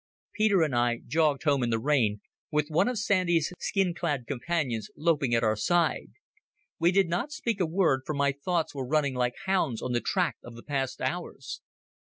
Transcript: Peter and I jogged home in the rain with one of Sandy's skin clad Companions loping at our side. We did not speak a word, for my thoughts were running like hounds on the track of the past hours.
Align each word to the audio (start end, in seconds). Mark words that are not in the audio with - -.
Peter 0.33 0.63
and 0.63 0.75
I 0.75 0.99
jogged 1.05 1.43
home 1.43 1.61
in 1.61 1.69
the 1.69 1.77
rain 1.77 2.21
with 2.49 2.69
one 2.69 2.87
of 2.87 2.97
Sandy's 2.97 3.53
skin 3.59 3.93
clad 3.93 4.25
Companions 4.25 4.89
loping 4.97 5.35
at 5.35 5.43
our 5.43 5.55
side. 5.55 6.13
We 6.79 6.91
did 6.91 7.07
not 7.07 7.31
speak 7.31 7.59
a 7.59 7.67
word, 7.67 8.01
for 8.07 8.15
my 8.15 8.31
thoughts 8.31 8.73
were 8.73 8.87
running 8.87 9.13
like 9.13 9.35
hounds 9.45 9.79
on 9.79 9.91
the 9.91 10.01
track 10.01 10.37
of 10.43 10.55
the 10.55 10.63
past 10.63 11.01
hours. 11.01 11.61